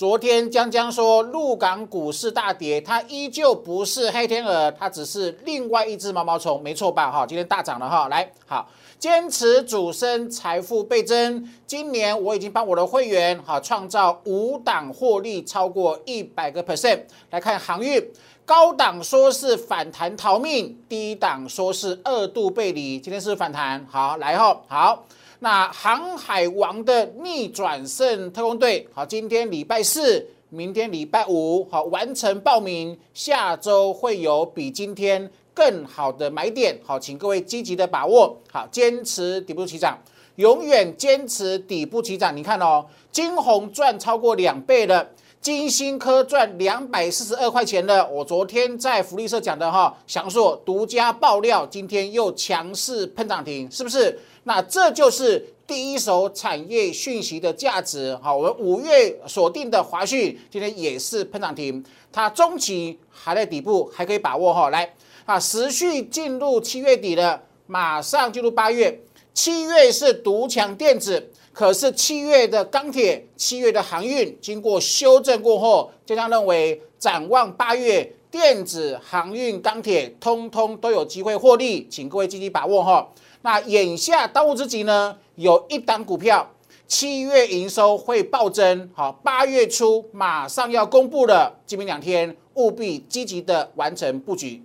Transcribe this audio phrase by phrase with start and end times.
[0.00, 7.12] 昨天江江说陆港股市大跌，它依旧不是黑天鹅，它只是另外一只毛毛虫，没错吧？
[7.12, 8.66] 哈，今天大涨了哈，来好，
[8.98, 11.46] 坚持主升，财富倍增。
[11.66, 17.02] 今年我已经帮我的会员哈创造五档获利超过一百个 percent。
[17.28, 18.02] 来看航运，
[18.46, 25.04] 高档说是反弹逃命，低档说是二度背离，今天是反弹，好来哈，好。
[25.42, 39.98] 那航海王的逆转胜特工队，好，今天礼拜四，明天礼拜五，好，完成报名，下周会有比今天更好的买点，好，请各位积极的把握，好，坚持底部起涨，
[40.36, 42.36] 永远坚持底部起涨。
[42.36, 45.08] 你看哦，金红赚超过两倍了，
[45.40, 48.06] 金星科赚两百四十二块钱了。
[48.10, 54.18] 我昨天在福利社讲的哈，祥硕独家爆料，今天又强势喷涨停，是不是？
[54.44, 58.14] 那这就是第一手产业讯息的价值。
[58.22, 64.68] 好，我们五月锁定的华讯今天也是喷涨停，它中期还在底部，还可以把握哈。
[64.68, 69.00] 来啊，持续进入七月底了，马上进入八月。
[69.32, 83.08] 七月是独强电子，可是七月的钢铁、七月的航运经过修正过后，就将认为展望八月，电子、航运、钢铁通通都有机会获利，请各位积极把握哈。
[83.42, 86.48] 那眼下当务之急呢，有一档股票
[86.86, 94.62] 七月营收会暴增，好，八月初马上要公布了，今明两天务必积极的完成布局。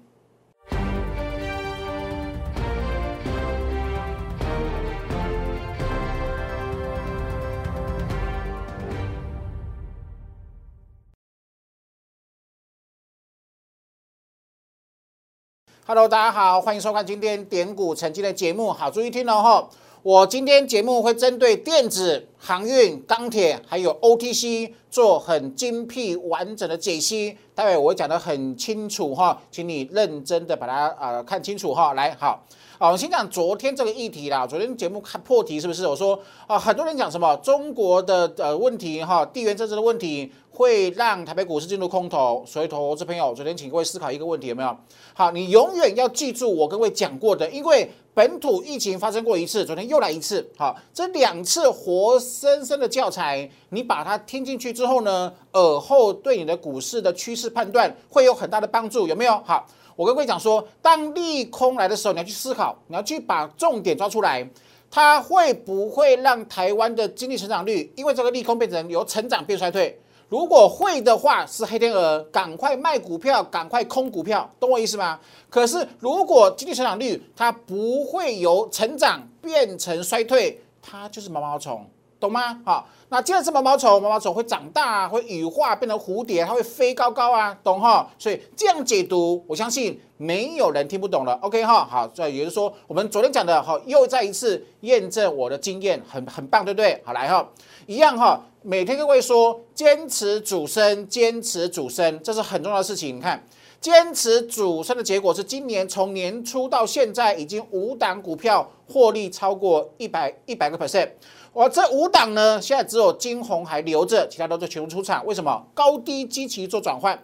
[15.88, 18.73] Hello，大家好，欢迎收看今天点股成绩的节目。
[18.73, 19.69] 好，注意听哦哈，
[20.02, 27.38] 我今天节目会针对电子、航运、钢铁还有 OTC 做很精辟完整的解析。
[27.53, 31.94] 待会我会讲的很清楚哈，请你认真的把它呃看清楚哈。
[31.94, 32.44] 来，好，
[32.86, 34.45] 好，我先讲昨天这个议题啦。
[34.45, 35.87] 昨天节目看破题是不是？
[35.87, 40.32] 我说啊，很多人讲什么中国的呃问题哈，地缘政治的问题。
[40.52, 44.73] 会让台北股市进入空头，所以投资朋友，昨天请各位思考一个问题，有没有？
[45.14, 59.38] 好，你永远要记住我跟各位讲过的，因为本土疫情发生过一次，昨天又来一次，好，这两次活生生的教材，你把它听进去之后呢，尔后对你的股市的趋势判断会有很大的帮助，有没有？
[59.43, 64.45] 好，我跟各位讲说，当利空来的时候，你要去思考，你要去把重点抓出来，
[64.92, 69.98] 它会不会让台湾的经济成长率因为这个利空变成由成长变衰退？
[70.28, 75.17] 如果会的话，是黑天鹅，赶快卖股票，赶快空股票，懂我意思吗？
[75.50, 81.86] 可是如果经济成长率它不会由成长变成衰退，它就是毛毛虫，
[82.25, 82.59] 懂吗？
[82.65, 88.09] 好，那既然是毛毛虫，毛毛虫会长大，会羽化变成蝴蝶，它会飞高高啊，懂哈？
[88.17, 91.33] 所以这样解读，我相信没有人听不懂了。
[91.41, 97.02] OK 哈，好，这也就是说，我们昨天讲的哈，又再一次验证我的经验，很很棒，对不对？
[97.05, 97.47] 好，来哈，
[97.85, 98.41] 一样哈。
[98.64, 103.17] 每天各位说坚持主升，坚持主升，这是很重要的事情。
[103.17, 103.45] 你看，
[103.80, 111.09] 坚持主升的结果是今年从年初到现在，已经五档股票获利超过一百一百个 percent。
[111.55, 115.26] 我这五档呢，现在只有金红还留着，其他都是全部出场。
[115.26, 115.66] 为什么？
[115.73, 117.17] 高低基期做转换。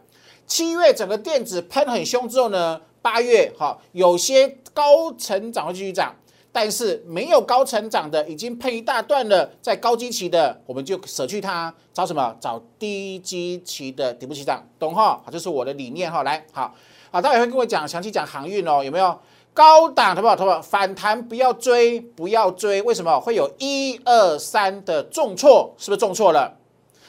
[0.47, 6.16] 七月整个电子喷很凶之后呢，八月好有些高成长会继续涨。
[6.53, 12.34] 但是没有高成长的，已经喷一大段了，在高基期的，我们就舍去它，找什么？
[12.40, 15.22] 找低基期的底部起涨，懂哈？
[15.25, 16.24] 好，这是我的理念哈。
[16.24, 16.74] 来，好，
[17.09, 19.18] 好，待会会跟我讲详细讲航运哦，有没有
[19.53, 20.16] 高档？
[20.16, 20.35] 好不好？
[20.35, 20.62] 不好？
[20.62, 25.73] 反弹不要追，不要追，为什么会有一二三的重挫？
[25.78, 26.57] 是不是重挫了？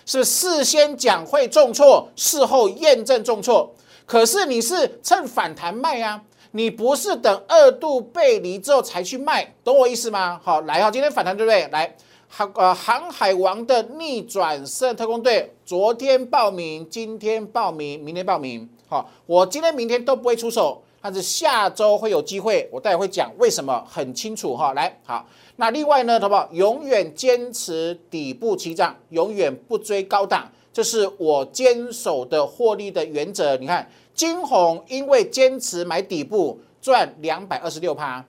[0.04, 3.72] 是事先讲会重挫，事后验证重挫？
[4.04, 6.22] 可是你是趁反弹卖啊？
[6.50, 10.40] 你不是等二度背离之后才去卖，懂我意思吗？
[10.42, 11.66] 好，来哈，今天反弹对不对？
[11.68, 11.96] 来，
[12.28, 18.68] 航呃航海王的逆转胜特工队，昨天报名，今天报名，明天报名。
[18.88, 24.72] 好，我今天明天都不会出手，但是下周会有机会，我待会会讲为什么，很清楚哈。
[24.72, 25.26] 来，好，
[25.56, 26.48] 那另外呢，好不好？
[26.52, 33.56] 永远坚持底部起涨，永远不追高档，这是我坚守的获利的原则。
[33.56, 33.86] 你看。
[34.14, 38.22] 金红因为坚持买底部赚两百二十六趴，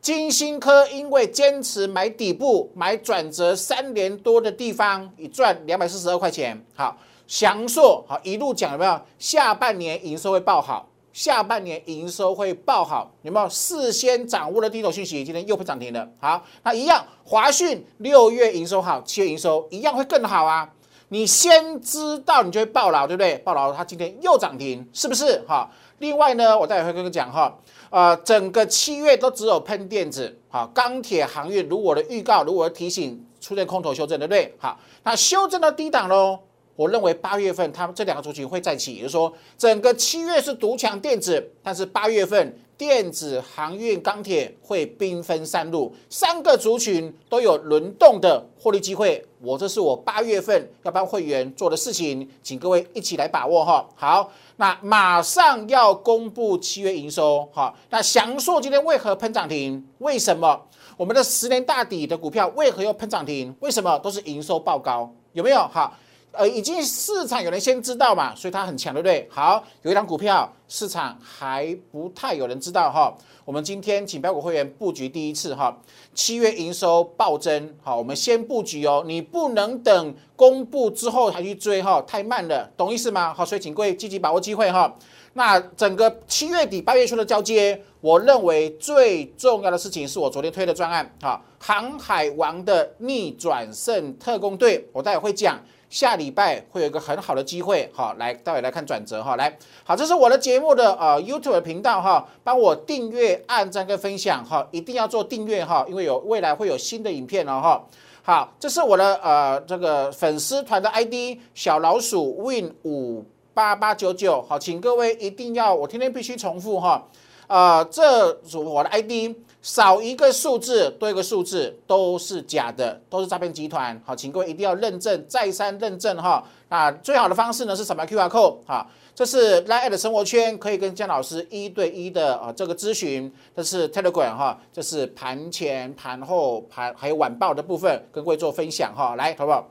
[0.00, 6.58] 金星科因为坚持买底部买转折三年多的地方，已赚两百四十二块钱。
[6.74, 8.98] 好，翔硕好一路讲有没有？
[9.18, 10.88] 下半年营收会爆好，
[11.18, 15.24] 下半年营收会爆好，有没有事先掌握的第一手讯息？
[15.24, 16.08] 今天又不涨停了。
[16.20, 20.72] 好，那一样，华讯六月营收好，七月营收一样会更好啊。
[21.08, 23.36] 你先知道，你就会爆牢，对不对？
[23.38, 25.42] 爆牢，它今天又涨停，是不是？
[25.48, 25.68] 哈。
[25.98, 27.52] 另外呢，我待会会跟你讲哈，
[27.90, 34.54] 呃，整个七月都只有喷电子，好，钢铁航运如我的预告，如我的提醒，出现空头修正，对不对？
[34.58, 36.38] 好，那修正到低档喽。
[36.78, 49.20] 我认为八月份他们这两个族群会再起，也就是说，整个七月是独强电子，但是八月份电子、航运、钢铁会兵分三路，三个族群都有轮动的获利机会。
[49.40, 53.84] 我这是我八月份要帮会员做的事情，请各位一起来把握哈。
[53.96, 57.74] 好，那马上要公布七月营收哈。
[57.90, 59.84] 那翔硕今天为何喷涨停？
[59.98, 60.64] 为什么
[60.96, 63.52] 我们的十年大底的股票为何要喷涨停？
[63.58, 65.12] 为什么都是营收爆高？
[65.32, 65.58] 有没有？
[65.72, 65.92] 好。
[66.38, 69.26] 呃，已经市场有人先知道嘛，所以它很强，对不对？
[69.28, 73.12] 好，有一张股票市场还不太有人知道哈。
[73.44, 75.76] 我们今天请标股会员布局第一次哈，
[76.14, 83.34] 七月营收暴增，好，我们先布局哦，你不能等公布之后才去追哈，太慢了，懂意思吗？
[83.34, 84.94] 好，所以请各位积极把握机会哈。
[85.32, 95.58] 那整个七月底八月初的交接，我认为最重要的事情是我昨天推的专案，哈，航海王的逆转胜特工队，我待会会讲。
[95.90, 107.82] 下礼拜会有一个很好的机会，好，来待会来看转折哈，来，好，这是我的节目的呃 YouTube 频道哈，帮我订阅、按赞跟分享哈，一定要做订阅哈，因为有未来会有新的影片了哈。
[108.22, 113.24] 好，这是我的呃这个粉丝团的 ID 小老鼠 Win 五
[113.54, 117.06] 八八九九，好，请各位一定要，我天天必须重复哈，
[117.46, 119.34] 呃，这是我的 ID。
[119.60, 124.00] 少一个数字，多一个数字都是假的，都是诈骗集团。
[124.04, 126.42] 好，请各位一定要认证，再三认证哈。
[126.68, 133.32] 那最好的方式呢是扫描 QR code 哈，这是 Line 的生活圈，可以跟姜老师一对一的啊这个咨询。
[133.56, 139.16] 这是 Telegram 哈，这是盘前、盘后、盘还有晚报的部分，跟各位做分享哈。
[139.16, 139.68] 来，好不好？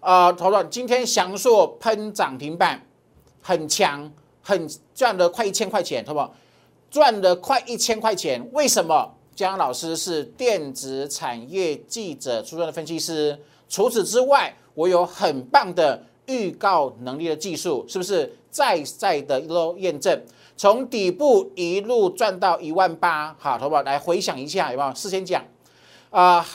[0.00, 2.84] 呃，投资今天祥硕喷涨停板，
[3.40, 4.12] 很强，
[4.42, 6.34] 很赚了快一千块钱，好不好？
[6.94, 9.12] 赚了快一千块钱，为什么？
[9.34, 13.36] 江老师是电子产业记者出身的分析师，
[13.68, 18.32] 除此之外，我有很棒的预告能力的技术，是不是？
[18.48, 20.16] 再再的都验证，
[20.56, 23.82] 从底部一路赚到一万八，好，好不好？
[23.82, 24.92] 来回想一下，有没有？
[24.92, 25.44] 事先讲，
[26.10, 26.46] 啊，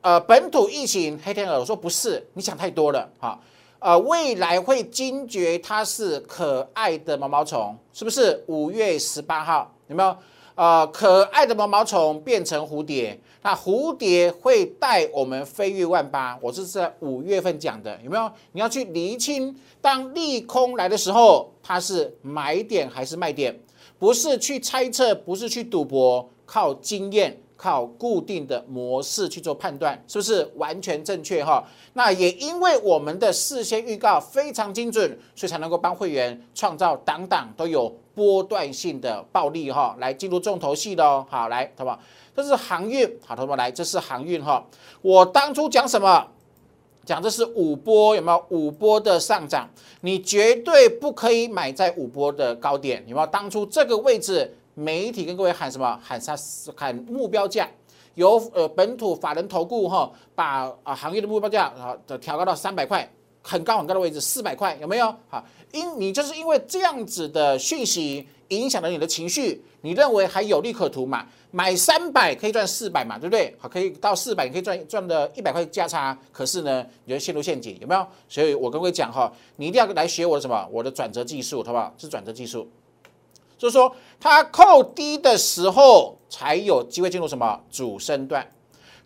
[0.00, 3.38] 呃，本土疫情黑天鹅，我说不是，你想太多了，好。
[3.80, 8.42] 呃，未来会惊觉它是可爱的毛毛虫，是不是？
[8.46, 10.16] 五月十八号有没有？
[10.54, 16.38] 啊，可爱的毛毛虫变成蝴蝶，那蝴蝶会带我们飞越万八。
[16.40, 18.30] 我是在五月份讲的，有没有？
[18.52, 23.58] 你要去厘清，当利空来的时候，它是买点还是卖点？
[23.98, 27.36] 不是去猜测，不是去赌博，靠经验。
[27.64, 31.64] 靠固定的模式去做判断，是不是完全正确哈？
[31.94, 39.96] 那也因为我们的事先预告非常精准，所以才能够帮会员创造档档都有波段性的暴利哈。
[39.98, 41.98] 来进入重头戏的哦，好来，好不好？
[42.36, 44.62] 这是航运，好，同学们来，这是航运哈。
[45.00, 46.26] 我当初讲什么？
[47.06, 49.70] 讲这是五波，有没有五波的上涨？
[50.02, 53.26] 你绝对不可以买在五波的高点，有没有？
[53.28, 54.54] 当初这个位置。
[54.74, 55.98] 媒体跟各位喊什么？
[56.02, 56.36] 喊啥？
[56.76, 57.68] 喊目标价，
[58.14, 63.08] 由呃本土法人投顾哈，把啊行业的目标价啊的调高到三百块，
[63.42, 65.14] 很高很高的位置，四百块有没有？
[65.28, 71.26] 好，因你就是因为这样子的讯息影响了你的情绪，你认为还有利可图嘛？
[71.50, 73.54] 买三百可以赚四百嘛，对不对？
[73.60, 78.04] 好，可以到四百，你可以赚赚的一百块价差，可是呢，你就陷入陷阱，有没有？
[78.28, 80.68] 所以我跟各位讲哈，你一定要来学我的什么？
[80.72, 81.94] 我的转折技术，好不好？
[81.96, 82.68] 是转折技术。
[83.56, 88.46] 就是说，它扣低的时候才有机会进入什么主升段，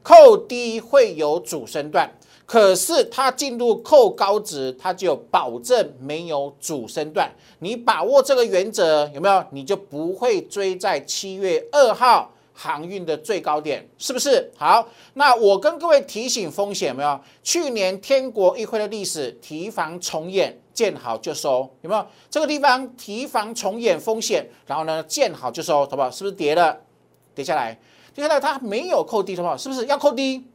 [0.03, 2.11] 扣低会有主升段，
[2.47, 7.31] 可是它进入扣高值，它就保证没有主升段。
[7.59, 9.45] 你把握这个原则有没有？
[9.51, 12.33] 你就不会追在七月二号。
[12.61, 14.85] 航运的最高点是不是好？
[15.15, 17.21] 那我跟各位提醒风险没有？
[17.41, 22.07] 去年天国议会的历史提防重演，见好就收，有没有？
[22.31, 26.09] 这个地方提防重演风险，然后呢见好就收，好不好？
[26.09, 26.79] 是不是跌了？
[27.35, 27.77] 跌下来，
[28.15, 29.57] 跌下来它没有扣低，好不好？
[29.57, 30.47] 是不是要扣低？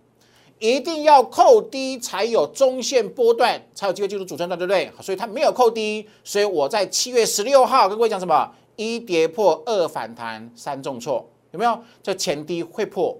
[0.59, 4.89] 一定要扣低才有中线波段，才有机会进入主升段，对不对？
[5.01, 8.49] 所以它没有扣低，所以我在七月十六号跟各位讲什么？
[8.77, 11.29] 一跌破，二反弹，三重挫。
[11.51, 11.77] 有没有？
[12.01, 13.17] 这前低会破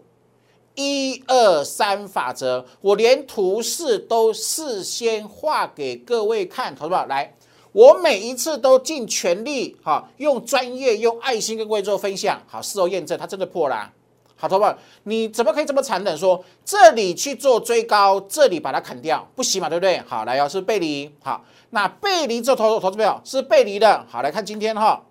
[0.76, 7.06] 一二三法则，我连图示都事先画给各位看，好不好？
[7.06, 7.36] 来，
[7.72, 13.92] 我每一次都尽全力，哈，用专业、用爱心跟各位做分享，好，事后验证，它真的破了。
[14.36, 20.02] 好，投保，你怎么可以这么残忍说这里去做追高，这里把它砍掉，不行嘛，对不对？
[20.08, 25.02] 好，来哦，是背离，好，那背离之后投投资票是背离的，好，来看今天哈，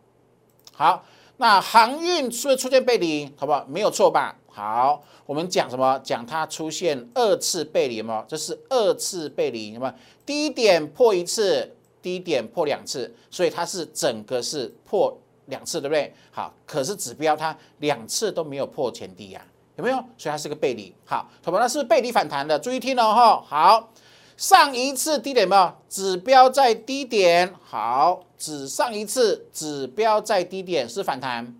[0.75, 1.05] 好，
[1.37, 3.33] 那航运是不是出现背离？
[3.37, 3.65] 好不好？
[3.69, 4.37] 没有错吧？
[4.55, 5.99] 好，我们讲什么？
[6.05, 8.23] 讲它出现二次背离吗？
[8.29, 9.93] 这是二次背离，什么？
[10.27, 15.17] 低点破一次，低点破两次，所以它是整个是破
[15.47, 16.13] 两次，对不对？
[16.31, 19.43] 好，可是指标它两次都没有破前低呀，
[19.77, 19.97] 有没有？
[20.19, 20.95] 所以它是个背离。
[21.07, 23.43] 好，同学们，那是背离反弹的，注意听哦哈。
[23.47, 23.91] 好，
[24.37, 25.73] 上一次低点没有？
[25.89, 31.57] 指标在低点，好，只上一次指标在低点是反弹。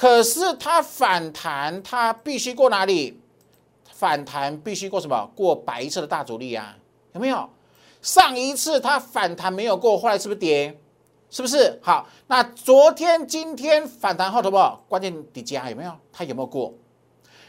[0.00, 3.20] 可是它反弹，它必须过哪里？
[3.92, 5.30] 反弹必须过什么？
[5.36, 6.74] 过白色的大阻力啊？
[7.12, 7.46] 有没有？
[8.00, 10.80] 上一次它反弹没有过，后来是不是跌？
[11.28, 11.78] 是不是？
[11.82, 14.82] 好，那昨天、今天反弹后好不好？
[14.88, 15.92] 关键底价有没有？
[16.10, 16.72] 它有没有过？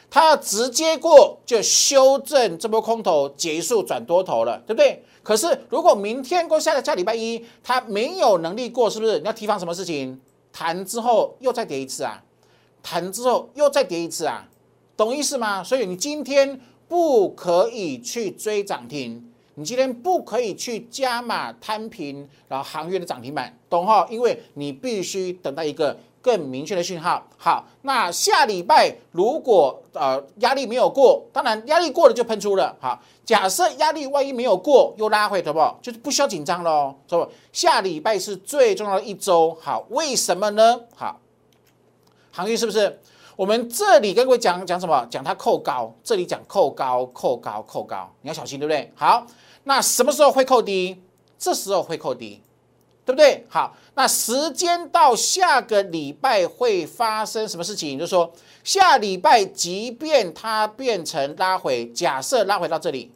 [0.10, 5.02] 它要直接过，就修正这波空头结束转多头了，对不对？
[5.24, 9.20] 可是如果明天过下个下礼拜一，它没有能力过，是不是？
[9.20, 10.20] 你要提防什么事情？
[10.52, 12.22] 弹之后又再跌一次啊？
[12.84, 14.48] 弹之后又再跌一次啊，
[14.98, 15.64] 懂意思吗？
[15.64, 24.06] 所以你今天不可以去追涨停，你今天不可以去加码摊平，然后行业的涨停板，懂哈？
[24.10, 27.26] 因为你必须等待一个更明确的讯号。
[27.38, 32.76] 好，那下礼拜如果呃压力没有过，当然压力过了就喷出了。
[32.80, 35.80] 好，假设压力万一没有过，又拉回，好不好？
[35.82, 37.28] 就是不需要紧张喽，是不？
[37.54, 39.58] 下礼拜是最重要的一周。
[39.62, 40.82] 好，为什么呢？
[40.96, 41.20] 好。
[42.32, 43.00] 行业是不是？
[43.36, 45.08] 我们这里跟各位讲讲什么？
[45.10, 48.92] 讲它扣高，这里讲扣高，扣高，扣高，你要小心，对不对？
[48.96, 49.26] 好，
[49.64, 51.02] 那什么时候会扣低？
[51.40, 52.42] 这时候会扣低，
[53.04, 53.46] 对不对？
[53.50, 57.98] 好，那时间到下个礼拜会发生什么事情？
[57.98, 58.32] 就是说
[58.64, 63.12] 下礼拜，即便它变成拉回，假设拉回到这里，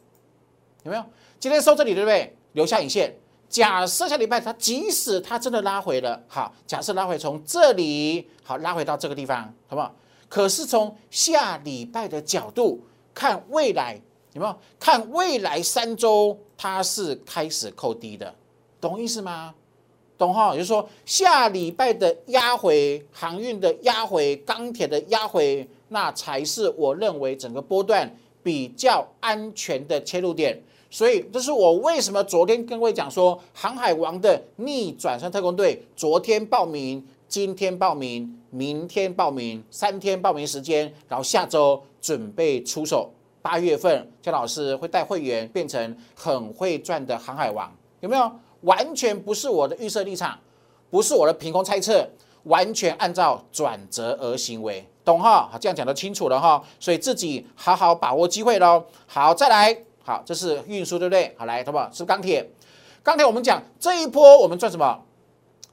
[0.82, 1.04] 有没有？
[1.38, 2.36] 今天收这里，对不对？
[2.54, 3.14] 留下影线。
[3.48, 9.94] 假设下礼拜它即使它真的拉回了，好，假设拉回从这里好拉回到这个地方，好不好？
[10.28, 12.80] 可是从下礼拜的角度
[13.14, 14.00] 看未来
[14.32, 14.54] 有没有？
[14.78, 18.34] 看未来三周它是开始扣低的，
[18.80, 19.54] 懂意思吗？
[20.18, 20.50] 懂哈？
[20.52, 28.12] 也就是说下礼拜的压回航运的压回钢铁的压回，那才是我认为整个波段
[28.42, 30.60] 比较安全的切入点。
[30.96, 43.10] 所以这是我为什么昨天跟各位讲说，航海王的逆转胜特工队昨天报名，今天报名，明天报名，三天报名时间，然后下周准备出手。
[43.42, 48.32] 八月份，姜老师会带会员变成很会赚的航海王，有没有？
[48.62, 50.38] 完全不是我的预设立场，
[50.88, 52.08] 不是我的凭空猜测，
[52.44, 55.50] 完全按照转折而行为，懂哈？
[55.60, 56.64] 这样讲得清楚了哈。
[56.80, 58.82] 所以自己好好把握机会喽。
[59.06, 59.85] 好，再来。
[60.06, 61.34] 好，这是运输，对不对？
[61.36, 61.78] 好，来，好不？
[61.92, 62.48] 是钢铁。
[63.02, 65.02] 钢铁，我们讲这一波，我们赚什么？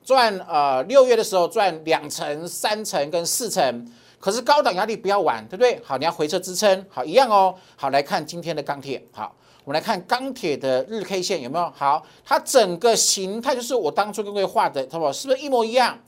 [0.04, 3.88] 赚呃，六月的时候赚两成、三成跟四成。
[4.20, 5.80] 可是高档压力不要玩，对不对？
[5.84, 7.54] 好，你要回撤支撑，好，一样哦。
[7.75, 9.06] 好，来看今天的钢铁。
[9.12, 9.36] 好，
[9.66, 11.72] 我们来看钢铁的日 K 线有没有？
[11.75, 15.13] 好，它整个形态就是我当初跟各位画的，好不好？
[15.13, 16.00] 是不是一模一样？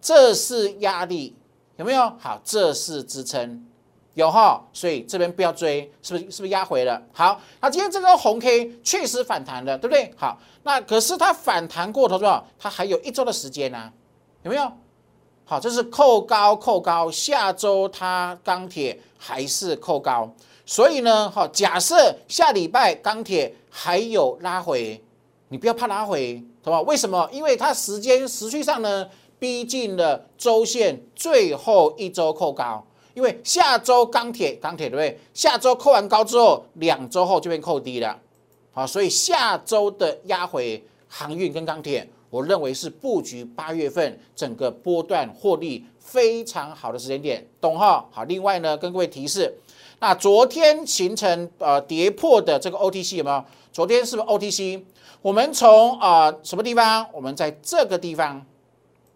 [0.00, 1.34] 这是压力，
[1.78, 2.12] 有没有？
[2.20, 3.66] 好，这是支撑。
[4.14, 6.30] 有哈，所以这边不要追，是不是？
[6.30, 7.00] 是不是压回了？
[7.12, 10.12] 好，那今天这个红 K 确实反弹了，对不对？
[10.16, 13.90] 好，那可是它反弹过头之后，它还有一周的时间呢，
[14.42, 14.70] 有没有？
[15.44, 20.30] 好，这是扣高扣高，下周它钢铁还是扣高，
[20.66, 25.02] 所以呢，好，假设下礼拜钢铁还有拉回，
[25.48, 26.80] 你不要怕拉回，好吧？
[26.82, 27.26] 为什么？
[27.32, 32.84] 因为它时间时序上呢，逼近了周线最后一周扣高。
[33.14, 35.18] 因为下周钢铁钢铁对不对？
[35.34, 38.18] 下周扣完高之后，两周后就变扣低了，
[38.72, 48.06] 好，所以下周的压回航运跟钢铁，我认为是布局八月份整个波段获利非常好的时间点，懂哈？
[48.10, 49.54] 好，另外呢，跟各位提示，
[50.00, 53.44] 那昨天形成呃跌破的这个 OTC 有没有？
[53.72, 54.82] 昨天是不是 OTC？
[55.20, 57.06] 我们从啊什么地方？
[57.12, 58.44] 我们在这个地方，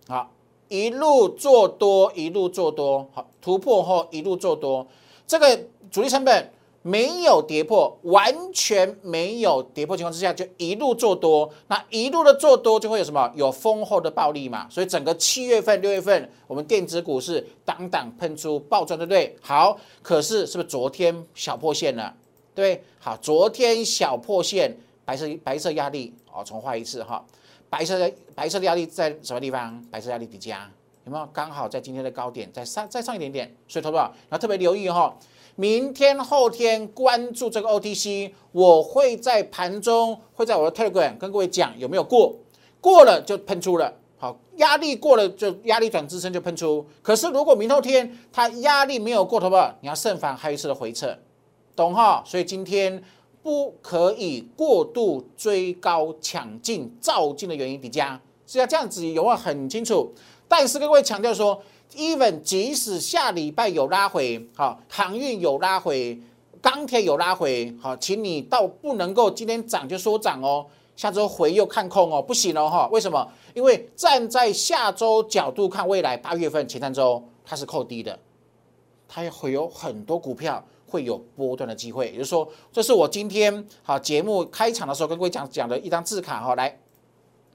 [0.07, 0.31] 好。
[0.69, 4.87] 一路做多，一路做多，好突破后一路做多，
[5.27, 5.59] 这个
[5.91, 13.31] 主力成本没有跌破，完全没有跌破情况之下，就一路做多，那一路的做多就会有什么？
[13.35, 14.69] 有丰厚的暴利嘛。
[14.71, 19.37] 所以整个七月份、六月份，我们电子股是当当喷出暴赚，对不对？
[19.41, 22.15] 好，可是是不是昨天小破线了？
[22.55, 27.25] 对，好，昨天小破线，白色白色压力哦，重画一次哈。
[27.69, 29.83] 白色的白色的压力在什么地方？
[29.91, 30.71] 白色压力底价
[31.05, 33.55] 有没有刚好在今天的高点再上再上一点点？
[33.69, 35.17] 所以，投资者要特别留意哈。
[35.55, 42.37] 明天后天关注这个 OTC，我会在盘中会在我的 Telegram 跟各位讲有没有过，
[42.81, 43.93] 过了就喷出了。
[44.19, 46.85] 好，压力过了就压力转支撑就喷出。
[47.03, 51.17] 可是如果明后天它压力没有过，头吧，你要慎防还有一次的回撤，
[51.75, 52.23] 懂哈？
[52.27, 53.03] 所以今天
[53.47, 60.13] 不可以过度追高抢进造进的原因，叠加是要这样子，有没有很清楚？
[60.49, 61.63] 但是各位强调说。
[61.95, 66.19] even 即使下礼拜有拉回，好，航运有拉回，
[66.61, 73.27] 钢铁有拉回，好，请你倒不能够今天涨就说涨哦，下周回又看空哦，不行哦哈，为什么？
[73.55, 78.19] 因为站在下周角度看未来八月份前三周它是扣低的，
[79.09, 86.79] 它也会有很多股票会有波段的机会，也就是说，这是我今天好节目开场的时候跟各位讲讲的一张字卡哈，来，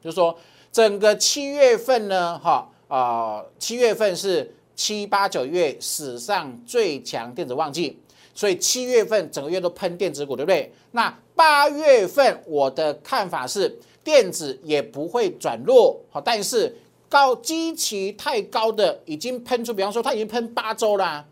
[0.01, 0.36] 就是说
[0.72, 2.67] 整个七月份呢，哈。
[2.91, 7.98] 啊，七月份是七八九月史上最强电子旺季，
[8.36, 10.70] 所以七月份整个月都喷电子股，对不对？
[10.91, 16.77] 那八月份我的看法是电子也不会转弱，好，但是
[17.08, 21.25] 高基期太高的已经喷出，比方说它已经喷八周啦，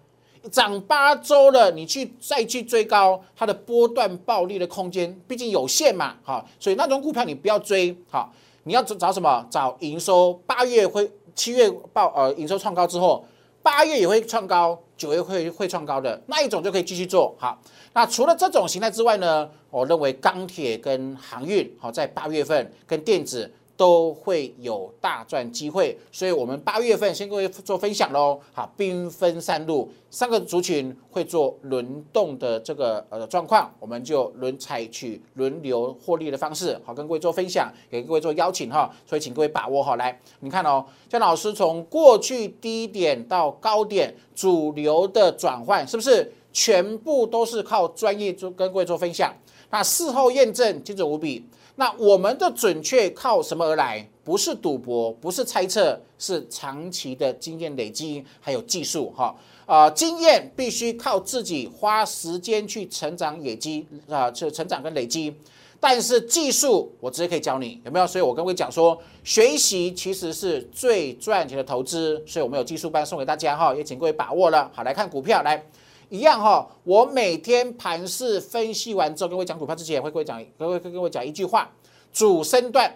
[0.51, 9.45] 涨八周了，你去再去追高，它的波段暴利的空间毕竟有限嘛，好，所以那种股票你不要追，好，你要找找什么？
[9.49, 11.11] 找营收八月会。
[11.35, 13.23] 七月报呃营收创高之后，
[13.63, 17.57] 八月也会创高，九月会会创高的那一种就可以继续做好。
[17.93, 23.49] 那除了这种形态之外呢，我认为钢铁跟航运好在八月份跟电子。
[23.79, 28.37] 都会有大赚机会，所以我们八月份先各位做分享喽。
[28.51, 38.93] 好，兵分三路，三个族群会做轮动的这个呃状况，我们就轮采取轮流获利的方式，好跟各位做分享，给各位做邀请哈。
[39.05, 49.33] 所以请各位把握好来，你看哦，姜老师从过去低点到高点主流的转换，是不是全部都是靠专业做跟各位做分享？
[49.69, 51.45] 那事后验证精准无比。
[51.79, 54.05] 那我们的准确靠什么而来？
[54.25, 59.33] 不是赌博，不是猜测，是长期的经验累积，还有技术哈
[59.65, 59.89] 啊！
[59.89, 65.33] 经验必须靠自己花时间去成长、累积啊，去成长跟累积。
[65.79, 68.05] 但是技术我直接可以教你，有没有？
[68.05, 72.21] 所以我跟各位讲说，学习其实是最赚钱的投资。
[72.27, 74.69] 所以我们有技术班送给大家哈，也请各位把握了。
[74.75, 75.63] 好，来看股票来。
[76.09, 81.69] 一样哈，我每天盘势分析完之后，跟我讲股票之前，会跟各位讲，各位跟各位讲一句话：
[82.11, 82.91] 主升段，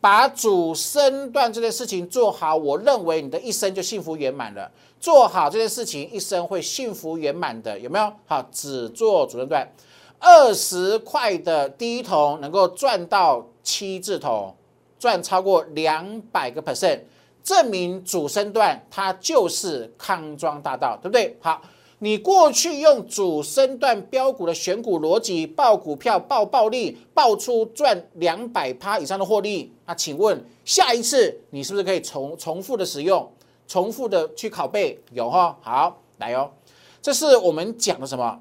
[0.00, 4.70] 把主升段这件事情做好，我认为你的一生就幸福圆满了。
[5.00, 8.12] 做好这件事情，一生会幸福圆满的，有没有？
[8.26, 9.68] 好，只做主升段，
[10.20, 14.54] 二十块的第一桶能够赚到七字头，
[15.00, 17.00] 赚超过两百个 percent，
[17.42, 21.36] 证明主升段它就是康庄大道，对不对？
[21.40, 21.60] 好。
[22.02, 33.30] 你过去用主升段标股的选股逻辑报股票报暴利，报出赚两百趴以上的获利，那请问下一次你是不是可以重重复的使用，
[33.68, 34.98] 重复的去拷贝？
[35.12, 36.50] 有哈，好来哦，
[37.00, 38.40] 这是我们讲的什么？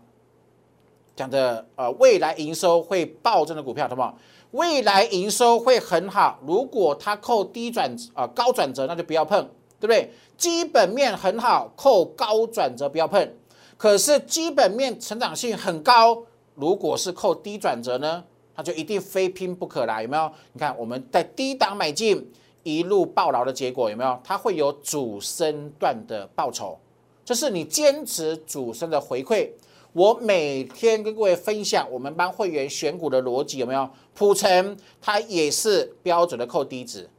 [1.15, 4.17] 讲的呃未来营收会暴增的股票，好不好？
[4.49, 9.39] 未来营收会很好，如果它扣低转啊高转折，那就不要碰，
[9.79, 10.11] 对不对？
[10.35, 13.31] 基本面很好，扣高转折不要碰。
[13.81, 18.23] 可是基本面成长性很高，如果是扣低转折呢，
[18.55, 20.31] 它就一定非拼不可啦，有没有？
[20.53, 24.19] 你看我们在低档买进，一路暴牢的结果有没有？
[24.23, 26.77] 它会有主升段的报酬，
[27.25, 29.49] 这是你坚持主升的回馈。
[29.93, 33.89] 我每天跟各位分享我们帮会员选股的逻辑有没有？
[34.13, 37.09] 普成它也是标准的扣低值，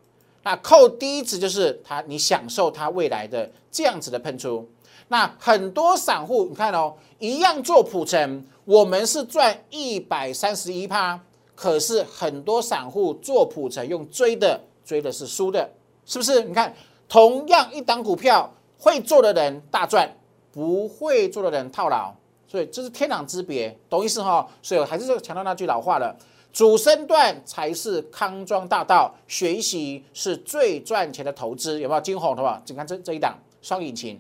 [0.45, 4.71] 那扣低值就是它你享受它未来的这样子的喷出。
[5.13, 11.21] 那很多散户，你看哦，一样做普成，我们是赚一百三十一趴，
[11.55, 15.71] 可是很多散户做普成用追的，追的是输的，
[16.07, 16.43] 是不是？
[16.45, 16.75] 你看，
[17.11, 20.11] 同样一档股票，会做的人大赚，
[20.51, 22.11] 不会做的人套牢，
[22.49, 24.49] 所以这是天壤之别，懂意思哈？
[24.63, 26.17] 所以我还是强调那句老话了，
[26.55, 32.01] 主升段才是康庄大道，学习是最赚钱的投资，有没有？
[32.01, 32.63] 金红的吧？
[32.67, 34.19] 你看这这一档双引擎。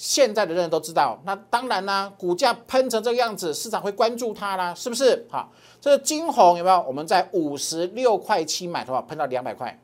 [0.00, 5.26] 现在的人都知道，那当然啦，股价喷成这个样子，市场会关注它啦，是不是？
[5.28, 6.80] 好，这个金红有没有？
[6.86, 9.76] 我们在五十六块七买的话，喷到两百块，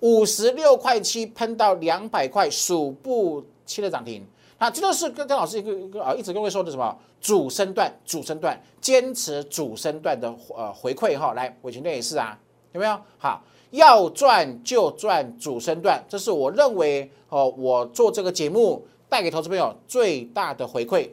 [0.00, 4.22] 五十六块七喷到两百块，数不清的涨停。
[4.58, 11.32] 那这就是跟跟老师一个一个啊，一直跟各位说的什么主升段，主升段，坚持主升段的呃回馈哈。
[11.32, 12.38] 来，伟群队也是啊，
[12.72, 13.00] 有没有？
[13.16, 21.10] 好，要赚就赚主升段，这是我认为哦，我做这个节目带给投资朋友最大的回馈。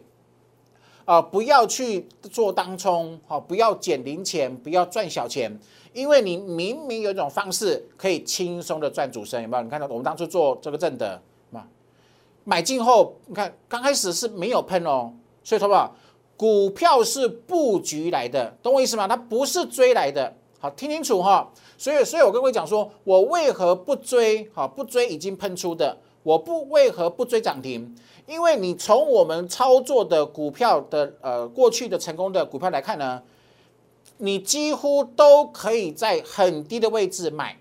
[1.03, 5.51] 啊，不要去做当冲，好，不要捡零钱，不要赚小钱，
[5.91, 9.63] 因为你明明有一种方式可以轻松的赚主升，有没有？
[9.63, 11.67] 你看到我们当初做这个正的，嘛，
[12.45, 15.11] 买进后，你看刚开始是没有喷哦，
[15.43, 15.93] 所以，说吧
[16.37, 19.05] 股票是布局来的，懂我意思吗？
[19.07, 21.51] 它不是追来的，好，听清楚哈。
[21.77, 24.47] 所以，所以我跟各位讲说，我为何不追？
[24.53, 27.95] 好，不追已经喷出的，我不为何不追涨停？
[28.25, 33.21] 因为你从我们操作的股票的呃过去的成功的股票来看呢，
[34.17, 37.57] 你几乎都可以在很低的位置买，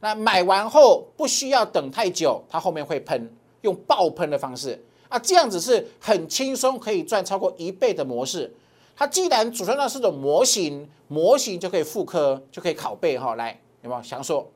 [0.00, 8.52] 那买完后不需要等太久，它后面会喷，用爆喷的方式啊，这样子是很轻松可以赚超过一倍的模式。
[8.94, 13.34] 它既然主升段是种模型，模型就可以复刻，就可以拷贝哈。
[13.36, 14.46] 来，有没有想说？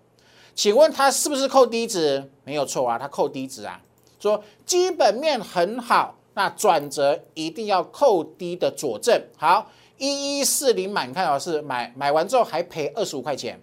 [0.55, 2.31] 请问它是不是扣低值？
[2.45, 3.81] 没有错啊，它扣低值啊。
[4.21, 9.21] 说基本面很好，那转折一定要扣低的佐证。
[9.37, 13.61] 好，一一四零买，看到是买买完之后还赔二十五块钱，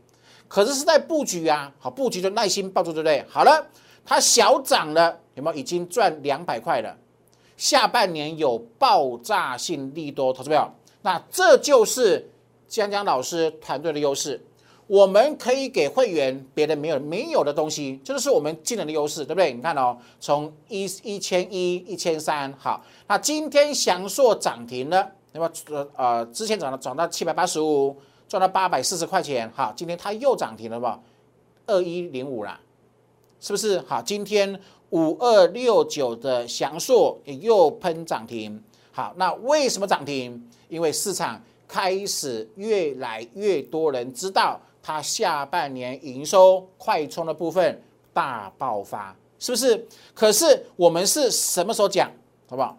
[0.48, 1.72] 可是是在布局啊。
[1.80, 3.26] 好，布局就耐心抱住，对不对？
[3.28, 3.66] 好了，
[4.06, 5.58] 它小涨了，有没有？
[5.58, 6.96] 已经赚两百块了。
[7.58, 10.68] 下半年有爆炸性利多，投资友，
[11.02, 12.30] 那这就是
[12.68, 14.44] 江江老师团队的优势。
[14.92, 19.54] 我们可以给会员别人没有没有的东西，这就是我们技能的优势，对不对？
[19.54, 27.96] 你看哦，从一一千一、一千三，好，那今天翔硕涨停了，那么呃呃，之前涨了涨到七百八十五，
[28.28, 31.00] 赚到八百四十块钱，好，今天它又涨停了吧？
[31.68, 32.60] 二一零五啦，
[33.40, 33.80] 是不是？
[33.88, 40.46] 好，今天五二六九的翔硕也又喷涨停，好，那为什么涨停？
[40.68, 44.60] 因为市场开始越来越多人知道。
[44.84, 49.88] 它下半年营收快充的部分大爆发，是不是？
[50.14, 52.12] 可是我们是什么时候讲，
[52.50, 52.78] 好不好？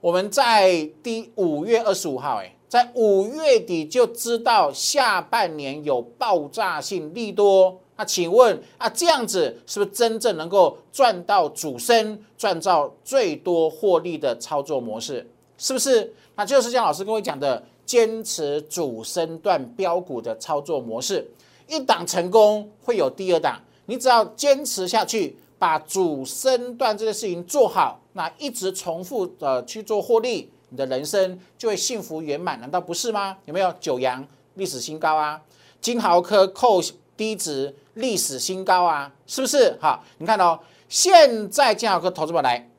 [0.00, 7.78] 我们在第五月二十五号，哎，在五月底就知道下半年有爆炸性利多。
[7.96, 15.30] 那请问啊，这样子是不是真正能够赚到主升，赚到最多获利的操作模式？
[15.58, 16.14] 是不是？
[16.36, 17.62] 那就是江老师跟我讲的。
[17.84, 21.28] 坚持主升段标股的操作模式，
[21.66, 23.60] 一档成功会有第二档。
[23.86, 33.36] 你只要坚持下去，把主升段这件事情做好，那一直重复的去做获利，你的人生就会幸福圆满，难道不是吗？
[33.46, 35.42] 有没有九阳历史新高啊？
[35.80, 36.80] 金豪科扣
[37.16, 39.12] 低值历史新高啊？
[39.26, 39.76] 是不是？
[39.80, 42.70] 好，你看哦，现在金豪科投资者来，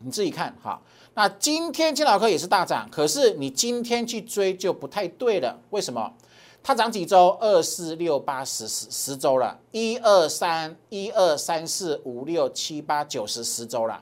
[0.00, 0.80] 你自己看哈。
[1.18, 5.58] 那今天金老科也是大涨，可是你今天去追就不太对了。
[5.70, 6.12] 为什么？
[6.62, 7.36] 它涨几周？
[7.40, 14.00] 二四六八十十十周了，一二三一二三四五六七八九十十周了。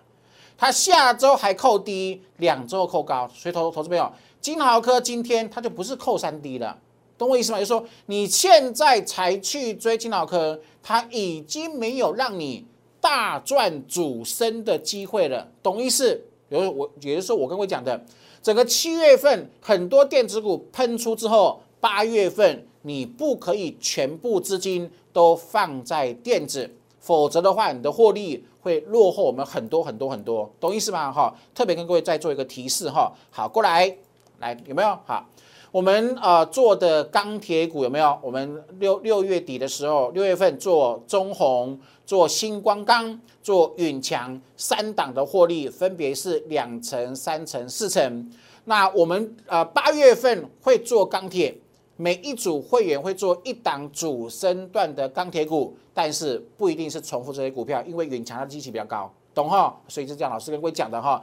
[0.58, 3.26] 它下周还扣低，两周扣高。
[3.34, 6.78] 所以投投资朋友，金豪科今天它就不是扣三低了，
[7.16, 7.58] 懂我意思吗？
[7.58, 12.66] 就是说你现在才去追金豪科，它已经没有让你
[13.00, 16.22] 大赚主升的机会了，懂意思？
[16.48, 18.00] 比如我，也就是，我跟各位讲的，
[18.42, 31.10] 整个七月份很多电子股喷出之后，八月份你不可以全部资金都放在电子，否则的话，你的获利会落后我们很多很多很多，懂意思吗？
[31.10, 33.12] 哈，特别跟各位再做一个提示哈。
[33.30, 33.96] 好，过来，
[34.38, 34.88] 来有没有？
[35.04, 35.26] 好，
[35.72, 38.16] 我们呃做的钢铁股有没有？
[38.22, 41.78] 我们六六月底的时候，六月份做中红。
[42.06, 48.32] 做星光钢、做永强三档的获利分别是两成、三成、四成。
[48.64, 51.52] 那我们呃八月份会做钢铁，
[51.96, 59.76] 每一组会员会做一档主升段的钢铁股，但是不一定是重复这些股票，因为永强的机器比较高，懂哈？
[59.88, 61.22] 所以是这样，老师跟各位讲的哈，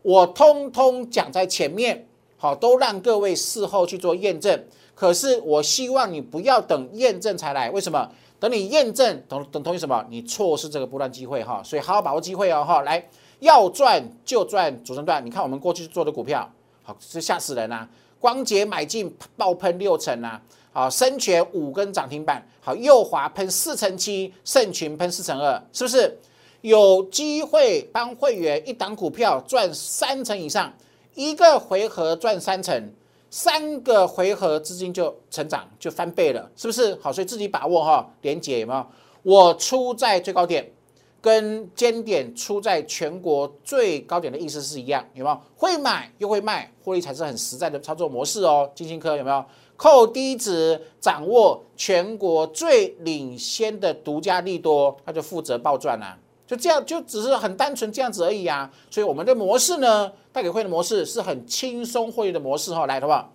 [0.00, 2.06] 我通通讲在前面，
[2.38, 4.64] 好，都让各位事后去做验证。
[4.94, 8.10] 可是我希望你不要等验证才来，为什么？
[8.42, 10.04] 等你验证，等等同意什么？
[10.10, 12.82] 你错失这个波段机会哈，所以好好把握机会哦哈。
[12.82, 13.00] 来，
[13.38, 15.24] 要赚就赚主升段。
[15.24, 16.50] 你看我们过去做的股票，
[16.82, 17.86] 好是吓死人呐！
[18.18, 26.18] 光捷买进爆喷六成啊，好深全五根涨停板，好右华喷四成七，盛群喷四成二，是不是
[26.62, 30.72] 有机会帮会员一档股票赚三成以上，
[31.14, 32.92] 一个回合赚三成？
[33.32, 36.94] 三个回合资金就成长就翻倍了，是不是？
[36.96, 38.06] 好，所以自己把握哈。
[38.20, 38.86] 连结有没有？
[39.22, 40.70] 我出在最高点，
[41.18, 45.40] 跟尖点出在全国最高点的意思是一样，有没有？
[45.56, 48.70] 会买又会卖，获利才是很实在的操作模式哦。
[48.74, 49.42] 金星科有没有？
[49.78, 56.18] 扣低值，掌握全国最领先的独家利多，他就负责暴赚啦。
[56.52, 58.70] 就这样，就只是很单纯这样子而已啊。
[58.90, 62.86] 所以我们的模式呢，带给会的模式是很轻松获利的模式哈。
[62.86, 63.32] 来，好不好？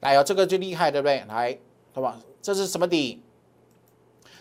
[0.00, 1.24] 来哦，这个就厉害，对不对？
[1.28, 1.58] 来，
[1.94, 2.14] 好不好？
[2.42, 3.22] 这是什么底？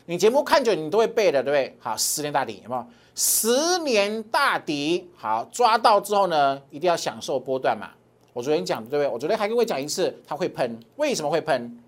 [0.07, 1.77] 你节目看久，你都会背的，对不对？
[1.79, 2.85] 好，十年大底，有没有？
[3.15, 7.91] 十年大底，好，抓到之后呢，一定要享受波段嘛。
[8.33, 9.07] 我昨天讲的，对不对？
[9.07, 11.79] 我昨天还跟会讲一次，它会喷，为什么会喷？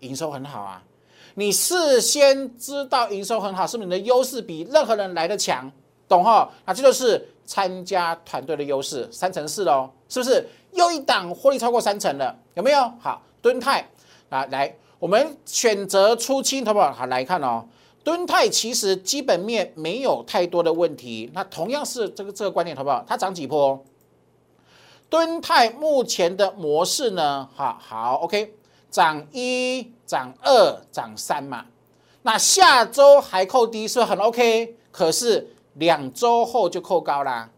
[0.00, 0.82] 营收很好啊。
[1.34, 5.70] 你事先知道营收很好，是不是你的优势比任何人来的强？
[6.08, 6.50] 懂哈？
[6.64, 10.44] 那这就是参加团队的优势，三成四喽，是不是？
[10.72, 12.92] 又一档获利超过三成了，有没有？
[13.00, 13.88] 好，敦泰
[14.28, 16.92] 啊，来，我们选择出清，好不好？
[16.92, 17.64] 好，来看哦，
[18.02, 23.04] 敦泰其实基本面没有太多的问题，那同样是这个这个观点，好不好？
[23.06, 23.84] 它涨几波？
[25.08, 27.48] 敦泰目前的模式呢？
[27.56, 28.54] 哈好，OK。
[28.90, 31.64] 涨一涨二涨三嘛，
[32.22, 37.48] 那下周还扣低是很 OK，可是两周后就扣高啦。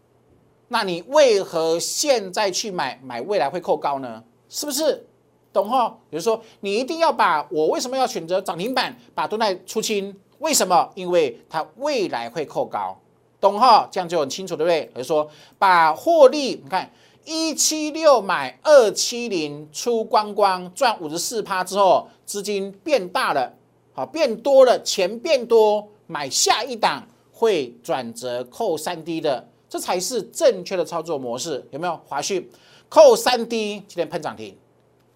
[0.67, 4.23] 那你为何现在去买买未来会扣高呢？
[4.47, 5.05] 是不是？
[5.51, 5.97] 懂哈？
[6.09, 10.15] 比如说你一定要把我为什么要选择涨停板把多耐出清？
[10.39, 10.89] 为什么？
[10.93, 12.95] 因为它未来会扣高，
[13.41, 13.87] 懂哈？
[13.91, 14.81] 这样就很清楚，对不对？
[14.93, 16.89] 比如说把获利，你看。
[17.25, 23.53] 一七六买二七零出光光赚五十四趴之后，资金变大了，
[23.93, 31.97] 好变多了，钱变多，买下一档会转折扣三 D 的，这才是正确的操作模式，有没有？
[32.05, 32.49] 华讯
[32.89, 34.57] 扣三 D 今天喷涨停，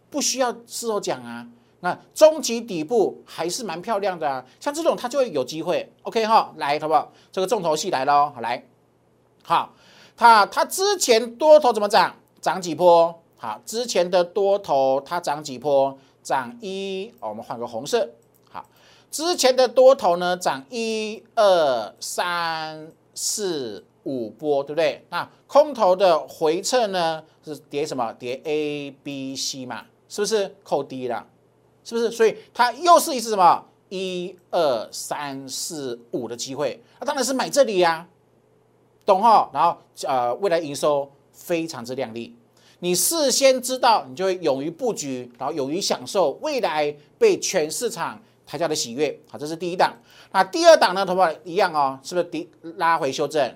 [0.09, 1.45] 不需要事后讲啊。
[1.81, 5.91] 那中级底部还是蛮漂亮的啊，像这种它就会有机会。
[6.03, 7.11] OK 哈，来好不好？
[7.31, 8.63] 这个重头戏来喽，好来，
[9.43, 9.73] 好。
[10.17, 12.15] 它它之前多头怎么涨？
[12.41, 13.21] 涨几波？
[13.37, 15.95] 好，之前的多头它涨几波？
[16.23, 18.09] 涨一，我们换个红色。
[18.49, 18.65] 好，
[19.11, 25.05] 之前的多头呢，涨一二三四五波，对不对？
[25.09, 28.11] 那空头的回撤呢，是跌什么？
[28.13, 31.25] 跌 A B C 嘛，是不是扣低了？
[31.83, 32.09] 是不是？
[32.11, 33.63] 所以它又是一次什么？
[33.89, 38.05] 一二三四五的机会，那当然是买这里呀。
[39.07, 39.49] 懂哈？
[39.51, 42.35] 然后呃，未来营收非常之亮丽，
[42.79, 49.17] 你事先知道，你就会勇于布局，然后勇于享受未来被全市场抬价的喜悦。
[49.31, 49.93] 好，这是第一档。
[50.33, 51.05] 那第二档呢？
[51.05, 53.55] 同学一样哦，是不是低拉回修正？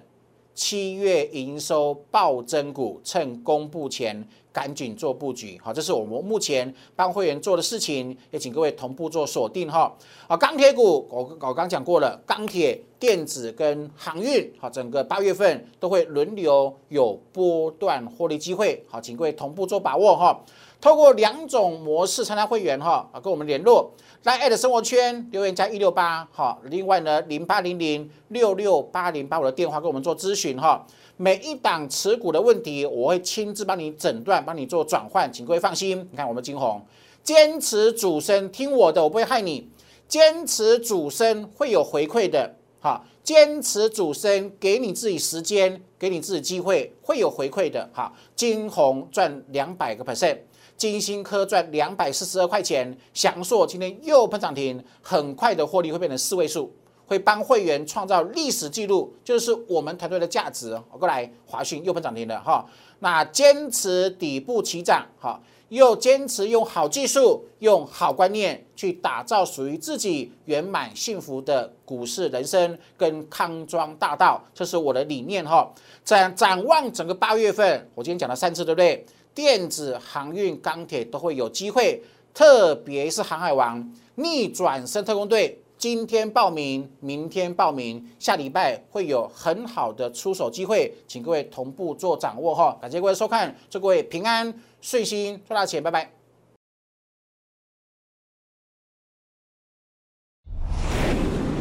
[0.53, 4.27] 七月营收暴增股，趁公布前。
[4.53, 9.95] 赶紧做布局，好，这是我们目前帮会员做的事情，也请各位同步做锁定哈。
[10.27, 20.37] 啊，钢铁股，我我刚讲过了，钢铁、电子跟航运，好，整个八月份都会轮流有波段获利机会，好，请各位同步做把握哈。
[20.81, 23.91] 透过两种模式参加会员哈，啊，跟我们联络，
[24.23, 30.85] 来艾特生活圈留言加一六八，好，另外呢零八零零六六八零八五的电话跟我们做咨询哈。
[31.21, 35.99] 每一档持股的问题，我会亲自帮你诊断，帮你做转换，请各位放心。
[36.09, 36.83] 你看我们金红，
[37.23, 39.69] 坚持主升，听我的，我不会害你。
[40.07, 47.87] 坚持主升会有回馈的，好，坚持主升，给你自己时间，给你自己机会，会有回馈的。
[47.93, 50.39] 好，金红赚两百个 percent，
[50.75, 56.73] 金星科赚两百四十二块钱，祥硕今天又喷涨停，很快的获利会变成四位数。
[57.11, 60.71] 会帮会员创造历史记录，就是我们团队的价值。
[60.89, 62.65] 我过来，华讯又喷涨停了哈。
[62.99, 75.69] 那坚持底部起涨，哈，又坚持用好技术、用好观念去打造属于自己圆满幸福的股市人生跟康庄大道，这是我的理念哈。
[76.05, 79.05] 展展望整个八月份，我今天讲了三次，对不对？
[79.35, 82.01] 电子、航运、钢铁都会有机会，
[82.33, 85.61] 特别是航海王逆转生特工队。
[85.81, 92.77] 今天报名，明天报名，下礼拜会有很好的出手机会，请各位同步做掌握哈。
[92.79, 96.11] 感谢各位收看，祝各位平安顺心，赚大钱，拜拜。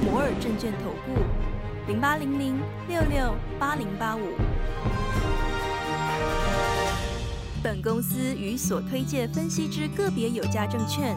[0.05, 4.21] 摩尔证券投顾零八零零六六八零八五。
[7.63, 11.17] 本公司与所推介分析之个别有价证券